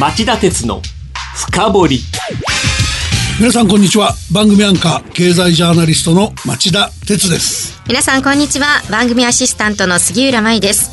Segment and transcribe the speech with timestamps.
[0.00, 0.80] 町田鉄の
[1.34, 2.00] 深掘り。
[3.38, 4.14] 皆さんこんにちは。
[4.32, 7.78] 番組アンカー経済ジャーナリストの町田鉄です。
[7.86, 8.66] 皆さんこんにちは。
[8.90, 10.90] 番組アシスタントの杉浦舞です。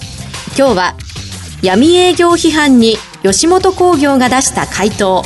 [0.57, 0.95] 今日は
[1.61, 5.23] 闇営業批判に吉本興業が出した回答。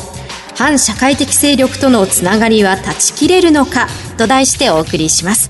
[0.55, 3.87] 反社会的勢力とのつながりは断ち切れるのか
[4.19, 5.49] と題してお送りします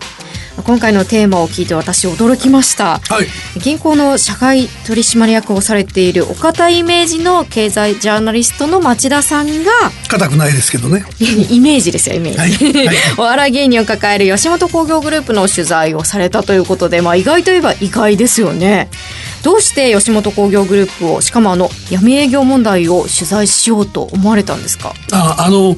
[0.63, 9.71] 今回のテーマを聞いて私驚きました、はい、銀行の社会取締役をされている岡田イメージの経済ジャーナリストの町田さんが
[10.07, 11.03] 硬くないですけどね。
[11.19, 12.85] イメージですよイメージ、はい。
[12.87, 18.89] はい、 お笑い芸人を抱える吉本興業グループの取材をされたということで、まあ、意外といえば意外ですよね。
[19.43, 24.93] どうして吉本興業グループをしかもあの闇営業問題を取材しようと思われたんですか？
[25.11, 25.75] ああの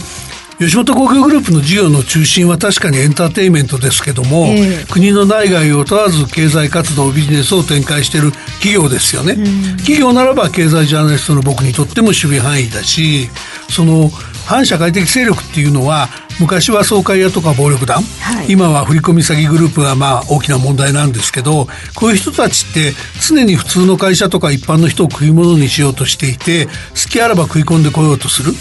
[0.60, 8.32] 吉本興業グループの事業の中心は確かにエンターテインメントですけども、えー、国の内外を問わず経済活動ビジネスを展開している
[8.62, 9.36] 企業ですよね、
[9.78, 13.30] 企業ならば経済ジャーナリストの僕にとっても守備範囲だし
[13.70, 14.10] その
[14.46, 16.08] 反社会的勢力っていうのは
[16.40, 22.94] 昔は総会屋とか暴力団、はい、今は振込詐欺グループがまあ大きな問題なんですけどこういう人たちって
[23.26, 26.72] 常に普通の会社とか一般の人を食い物にしようとしていて好
[27.10, 28.54] きあらば食い込んでこようとする。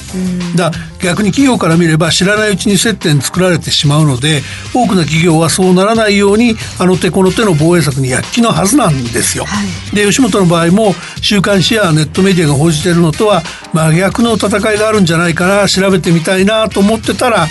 [0.56, 0.70] だ
[1.03, 4.41] 逆に企業から見れば知らないうちに接点作られてしまうので
[4.72, 9.45] 多くの企業はそうならないようにあの手この手の防衛策に躍起のはずなんですよ。
[9.45, 13.42] はい、で吉本の場合も週刊誌やネットメディアが報じてるのとは
[13.73, 17.47] 真逆の戦いがあるんじゃないかな調べてみたいなと思ってたら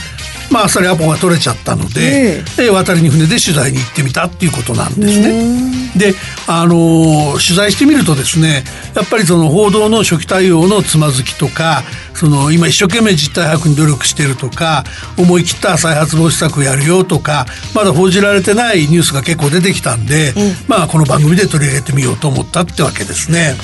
[0.51, 5.71] まあそれアポが取れちゃったので、えー、渡りに船で取材に行ってみたっていうことなんですね。
[5.97, 6.13] で
[6.47, 8.63] あの取材してみるとですね
[8.95, 14.83] やっぱりその報道の初期対応のつまずきとかその今一生懸命実態把握に努力してるとか
[15.17, 20.33] 思い切った再発防止策をやるよとかまだ報じられてないニュースが結構出てきたんで、
[20.67, 23.55] まあこの番組で取り上げてみようと思ったってわけですね。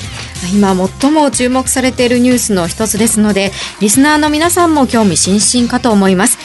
[0.54, 3.50] 今最も注目されているニュースの一つですので
[3.80, 6.38] リスナーの皆さんも興味津々かと思います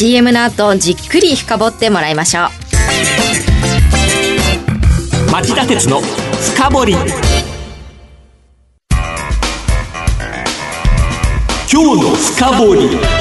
[0.00, 2.48] CM の後じっくり深掘ってもらいましょう。
[5.30, 6.94] 町田鉄の深掘り。
[11.70, 13.19] 今日の深掘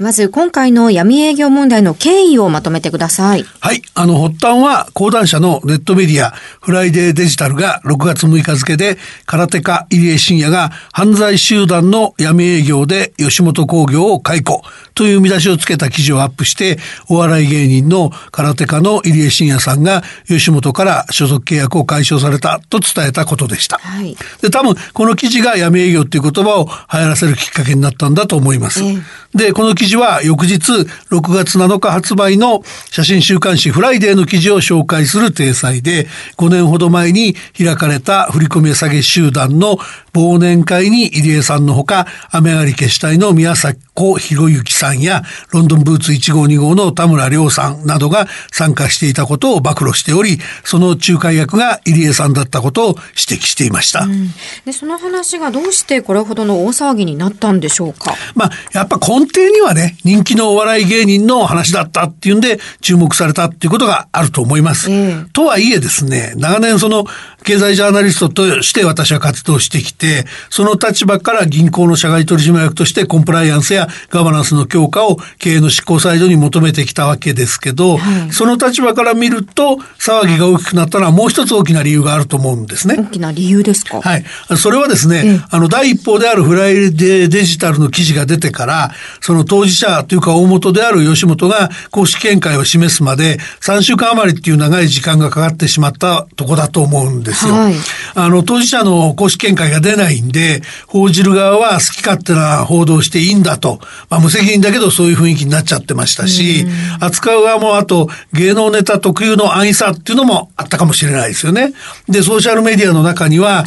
[0.00, 3.44] まず今回の闇営業問題の経緯をまとめてください。
[3.60, 3.82] はい。
[3.94, 14.62] あの、発端は講談社のネットメディア、フライデーデジタルが6月6日付で、空手家入江信也が犯罪集団の闇営業で吉本興業を解雇
[14.94, 16.78] という見出しをつけた記事をアップして、
[17.08, 23.78] お笑い芸人の空手家の入江信也さんが吉本から所属契約を解消されたと伝えたことでした。
[23.78, 24.16] はい。
[24.42, 28.82] で、多分この記事が闇営業っていう言葉を流行らせるきっかけになったんだと思います。
[28.82, 29.02] えー、
[29.34, 30.72] で、この記事記事は翌日
[31.10, 36.06] 6月7日発売の写真週刊誌フライデーの記事を紹介する体裁で
[36.38, 39.76] 5年ほど前に開かれた振り込め詐欺集団の
[40.14, 45.22] 忘年会に入江さんのほか雨上がり決死隊の宮迫博之さんや
[45.52, 52.94] ロンドンブーツ1号2号の田村亮さんなどが参加していたことを暴露しておりその仲介役が入江さんだったことを
[53.28, 54.28] 指摘していました、うん、
[54.64, 58.14] でその話がどうしてこれほどの大騒ぎになったんでしょうか？
[58.34, 67.04] まあやっぱ根底にはね人気のお笑い芸人の話だったっていうんで注目されたっていうことがあると思います、えー、とはいえですね長年その
[67.44, 82.96] 経済ジャーナリストとして私は活動してきて、その立場から銀行の社外取締役としてコンプライアンスやガバナンスの強化を経営の執行サイドに求めてきたわけですけど、はい、その立場から見ると騒ぎが大きくなったのはもう一つ大きな理由があると思うんですね。
[82.98, 84.00] 大きな理由ですか？
[84.00, 84.24] はい。
[84.56, 88.90] それはですね、あの、第一報であるフライデーデジタルの記事が出てから、
[89.20, 97.54] その当事者というか大元である吉本が公式見解を示すまで3週間余りっていう長い時間がかかってしまったとこだと思うんですですよ。
[97.54, 97.74] はい、
[98.14, 106.66] あの、当事者の公式見解が出ないんで、報じる側は好き勝手な報道していいんだと、まあ、無責任だけどそういう雰囲気になっちゃってましたし、
[107.00, 111.74] 扱う側もあと芸能ネタ特有の安易さっていうのもあったかもしれないですよね。
[112.08, 113.66] で、ソーシャルメディアの中には、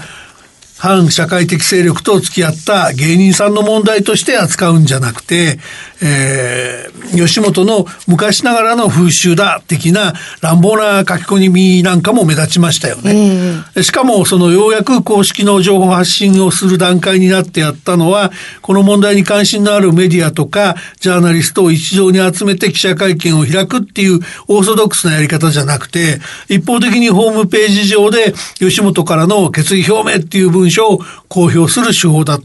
[0.77, 5.59] 反社会的勢力と付き合った芸人さんの問題として扱うんじゃなくて、
[6.01, 13.63] えー、吉本の昔ながらの風習だ的な乱暴な書き込みなんかも目立ちましたよね。
[13.81, 32.41] しかもそのようやく公式の情報発信をする段階になってやったのは、この問題に関心のあるメディアとかジャーナリストを一堂に集めて記者会見を開くっていうオーソドックスなやり方じゃなくて、一方的にホームページ上で吉本からの決意表明っていう文章を公表する手法だっ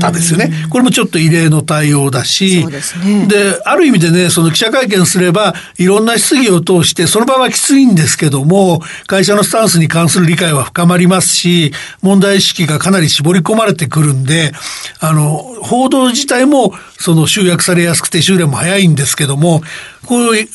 [0.00, 0.50] たんですよね。
[0.70, 2.80] これもちょっと異例の対応だし、ね、
[3.28, 11.72] で、ある意味でね、その記者会見すれば、いろんな質疑を通して、その場はきついんですけども、会社のスタンスに関する理解は深まりますし、
[12.02, 14.52] 問題意識がかなり絞り込まれてくるんで、
[15.00, 19.62] あの、報道自体も、その集約されやすくて修練も早いんですけども、
[20.06, 20.48] こういう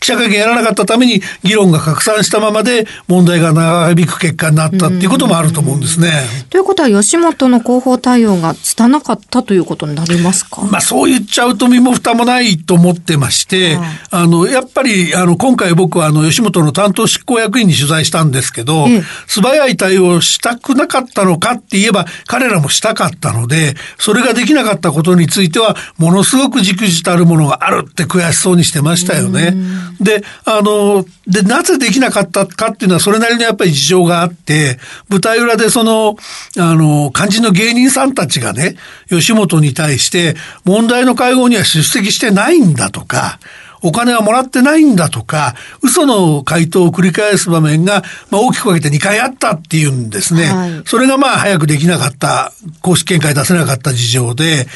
[0.00, 6.12] 記者会見やらなかったために議論が拡散したままで問題が長引く結果になったっていうこともあると思うんですね。
[6.50, 10.62] ということは吉本の広報対応が拙かったということになりますか？
[10.62, 29.54] まあそう言っちゃうと身も蓋もないと思ってまして、はい、あの、やっぱりあの今回僕はあの吉本の担当執行役員に取材したんですけど、ええ、素早い対応したくなかったのかって言えば彼らもしたかったので、それができなかったことについてはものすごくじくじたるものがあるって悔しそうにしてましたよね。
[30.00, 36.16] で、あの、で、なぜできなかったかっていうのはそれなりにやっぱり事情があって、舞台裏でその、
[36.58, 38.76] あの、肝心の芸人さんたちがね、
[39.08, 43.38] 吉本に対して問題の会合には出席してないんだとか、
[43.82, 50.46] お金はもらってないんだとか、嘘の回答を繰り返す場面が、まあ、大きく分けて2回あったっていうんですね。
[50.46, 52.52] はい、それがまあ早くできなかった、
[52.82, 54.66] 公式見解出せなかった事情で、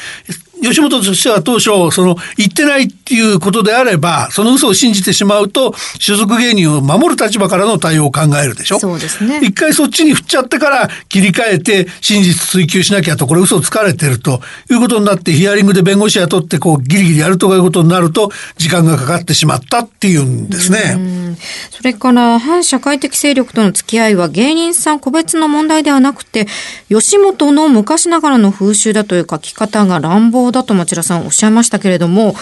[0.63, 8.79] 吉本としては当初、その、言ってないっていうことであれば、その嘘を信じてしまうと、所属芸人を守る立場からの対応を考えるでしょ？
[8.79, 9.39] そうですね。
[9.43, 20.97] 一回そっちに振っちゃってから切り替えて、真実追求しなきゃと、これ嘘をつかれてるということになって、ヒアリングで弁護士雇って、こう、ギリギリやるとかいうことになると、時間がかかってしまったっていうんですね。
[21.71, 26.47] それから、反社会的勢力との付き合いは芸人さん個別の問題ではなくて、
[26.89, 32.35] 吉本の昔ながらの風習だという書き方が乱暴だと町田さんおっしゃいましたけれども、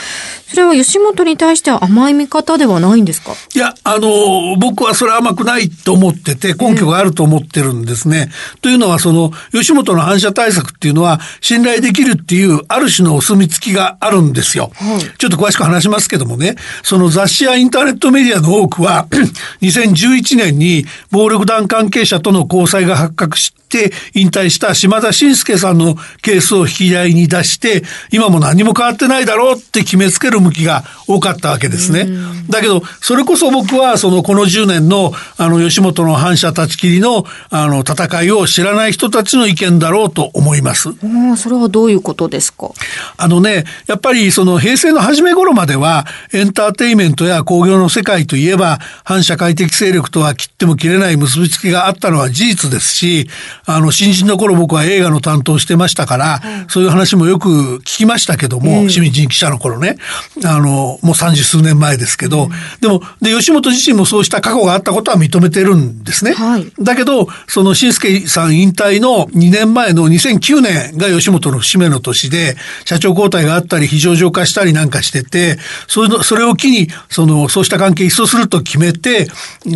[0.47, 3.33] それは吉本に対しては甘い見方ではないんですか？
[3.53, 8.11] いや、あの、僕はそれ甘くないと思ってて、根拠があると思ってるんですね。
[8.21, 14.71] えー、というのは、その、吉本の反射対策っていうのは、信頼できるっていう、ある種のお墨付きがあるんですよ。
[14.75, 19.07] はい、ちょっと詳しく話しますけどもね、その雑誌やインターネットメディアの多くは、
[19.61, 32.07] 2011年に暴力団関係者との交際が発覚しって引退した島田紳介さんのケースを引き合いに出して、今も何も変わってないだろうって決めつける向きが多かったわけですね。
[32.49, 40.89] だけど、それこそ僕は、その、この10年の、あの、吉本の反社立ち切りの、あの、戦いを知らない人たちの意見だろうと思います。
[41.37, 42.71] それはどういうことですか？
[43.17, 53.29] あのね、やっぱり、その、平成の初め頃までは、エンターテイメントや工業の世界といえば、反社会的勢力とは切っても切れない結びつきがあったのは事実ですし、
[53.65, 59.97] あの、新人の頃僕は映画の担当してましたから、そういう話もよく聞きましたけども、清水人記者の頃ね、
[60.45, 62.49] あの、もう三十数年前ですけど、
[62.79, 66.33] でも、で、吉本自身もそうした過去があったことは認めてるんですね。
[66.33, 72.55] はい、だけど、その新助さん引退の2年前の2009年が吉本の節目の年で、
[72.85, 75.57] 社長交代があったり、非常上化したりなんかしてて、
[75.87, 79.27] それそれを機に、その、そうした関係一掃すると決めて、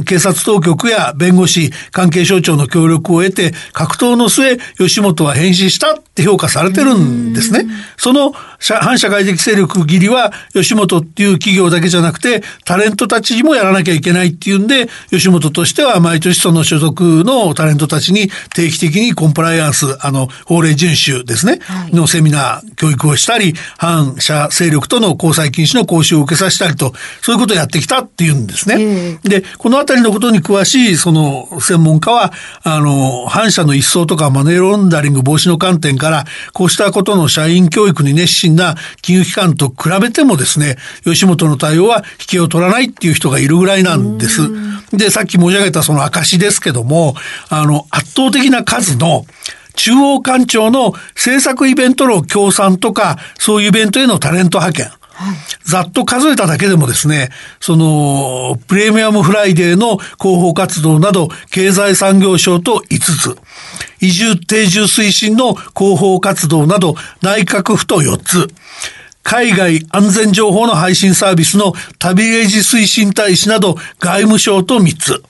[0.05, 5.99] 警察当局や弁護士、関係省庁の協力を得て、格闘の末、吉本は変死した。
[6.15, 7.65] って評価されてるんですね。
[7.97, 29.19] その反社会的勢力切りは、吉本っていう企業だけじゃなくて、タレントたちにもやらなきゃいけないっていうんで、吉本としては毎年その所属のタレントたちに定期的にコンプライアンス、あの、法令遵守ですね、はい、のセミナー、教育をしたり、反社勢力との交際禁止の講習を受けさせたりと、そういうことをやってきたっていうんですね。
[29.23, 32.31] で、このあたりのことに詳しい、その、専門家は、
[32.63, 36.04] あの、反社の一層とかマネーロンダリング防止の観点から、
[36.53, 44.41] こうしたことの社員教育に熱心な金融機関と比べてもですね、吉本の対応は引けを取らないっていう人がいるぐらいなんです。
[44.91, 47.15] で、さっき申し上げたその証ですけども、
[47.49, 49.25] あの、圧倒的な数の
[49.75, 54.91] 中央官庁の制作イベントの協賛とか、そういうイベントへのタレント派遣。
[55.63, 57.29] ざっと数えただけでもですね、
[57.59, 63.37] その、プレミアムフライデーの広報活動など、経済産業省と5つ、
[64.01, 68.47] 移住定住推進の広報活動など、内閣府と4つ、
[69.23, 75.23] 海外安全情報の配信サービスの旅レジ推進大使など外務省と3つ、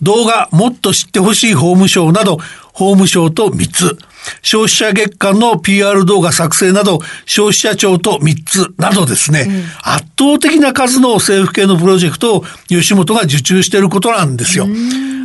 [0.00, 2.38] 動画もっと知ってほしい法務省など
[2.72, 3.98] 法務省と3つ、
[4.42, 14.66] 消費者月間の PR 動画作成など、消費者庁と3つなどですね、うん、圧倒的な数の政府系のプロジェクトを吉本が受注していることなんですよ。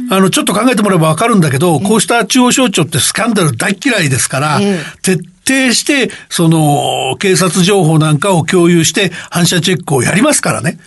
[0.10, 4.60] あの、ちょっと考えてもらえばわかるんだけど、こうした中央省庁ってスキャンダル大嫌いですから、
[5.02, 10.80] 徹底して、その、警察情報なんかを共有して反射チェックをやりますからね。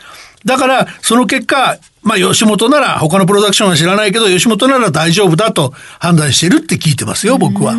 [0.45, 7.75] だから、その結果、まあ吉本なら他のプロダクションは知らないけど吉本なら大丈夫だと判断してるって聞いてますよ僕は。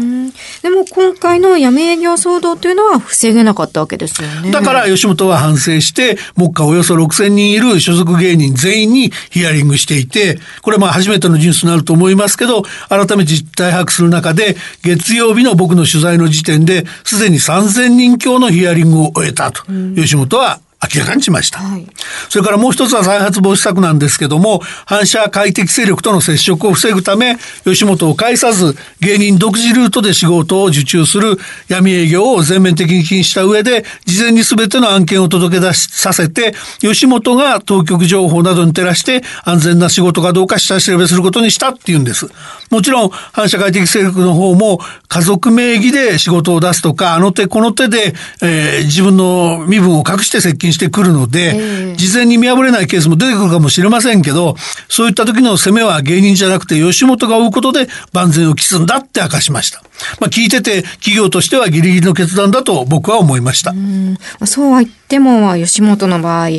[0.61, 4.51] でも今回の闇営業騒動というのは防げなかったわけですよね。
[4.51, 19.63] だから吉本は反省して目下およそ6000人いる所属芸人全員にヒアリングしていてこれまあ初めてのニュースになると思いますけど改めて実態把握する中で月曜日の僕の取材の時点ですでに3000人強のヒアリングを終えたと、
[19.95, 20.59] 吉本は
[20.93, 21.59] 明らかにしました。
[21.59, 21.85] はい、
[22.29, 42.27] それからもう一つは再発防止策なんですけども、反射快適勢力との接触を防ぐため、吉本を介さず、芸人独自ルートで仕事を受注する闇営業を全面的に禁止した上で、事前に全ての案件を届け出させて、吉本が当局情報などに照らして安全な仕事かどうか下調べすることにしたっていうんです。
[42.71, 54.55] もちろん、反社会的勢力の方も家族名義で仕事を出すとか、あの手この手で、えー、自分の身分を隠して接近してくるので、えー、事前に見破れないケースも出てくるかもしれませんけど、
[54.87, 59.81] そういった時の攻めは芸人じゃなくて吉本が追うことで万全を期すんだって明かしました。
[60.19, 63.71] まあ聞いてて企業としてはギリギリの決断だと僕は思いました。
[63.71, 66.49] うそうは言っても吉本の場合、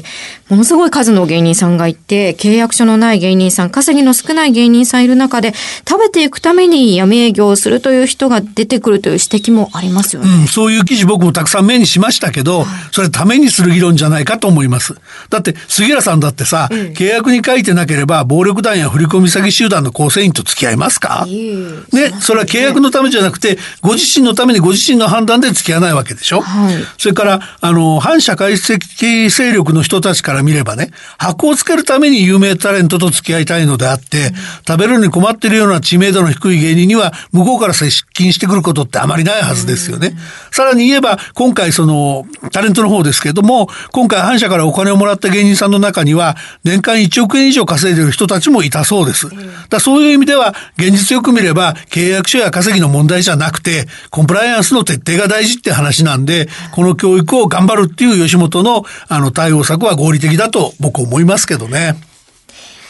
[0.49, 5.54] ものすごい数の芸人さんがいて、契約書のない芸人さん、稼ぎの少ない芸人さんいる中で、
[5.88, 10.30] 食べていくために闇営業をするという人が出てくるという指摘もありますよね。
[10.30, 14.94] うん、そういう記事僕もたくさん目にしましたけど、それためにする議論じゃないかと思います。
[15.30, 34.33] だって杉浦さんだってさ、うん、契約に書いてなければ暴力団や振り込み詐欺集団の構成員と付き合いますか、ね、それは契約のためじゃなくて、ご自身のためにご自身の判断で付き合わないわけでしょ、はい、それから、あの、反社会的勢力の人たちから見ればね、箔をつけるために有名タレントと付き合いたいのであって、
[34.67, 40.17] 食べるのに困ってるような知名度の低い芸人には、向こうから接近してくることってあまりないはずですよね。
[40.51, 49.29] さらに言えば、今回その、タレントの方ですけれども、今回反社からお金をもらった芸人さんの中には、年間1億円以上稼いでる人たちもいたそうです。
[49.69, 61.97] だそういう意味では、現実よく見れば、契約書や稼ぎの問題じゃなくて、コンプライアンスの徹底が大事って話なんで、この教育を頑張るっていう吉本のあの対応策は合理的だと僕思いますけどね。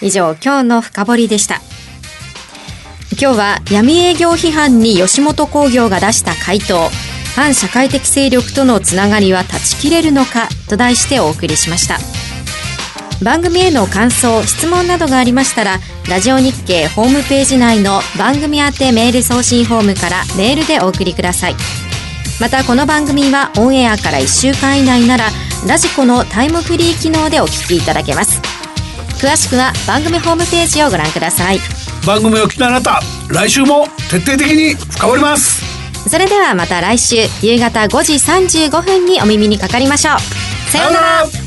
[0.01, 1.61] 以上、今日の深掘りでした。
[3.21, 6.91] 今日は闇営業批判に吉本興業が出した回答、
[7.35, 11.99] 反社会的勢力とのつながりは断ち切れるのかと題してお送りしました。
[13.25, 21.57] 番組への感想、質問などがありましたら、ラジオ日経ホームページ内の番組宛てメール送信フォームからメールでお送りください。
[22.41, 25.29] またこの番組はオンエアから1週間以内なら、
[25.67, 28.41] ラジコのタイムフリー機能でお聞きいただけます。
[29.21, 31.61] 詳しくは番組ホームページをご覧ください。
[32.05, 35.63] 番組を聞きあなた、来週も徹底的に深掘ります。
[36.09, 40.71] それではまた来週夕方5時35分にお耳にかかりましょう。
[40.71, 41.42] さようなら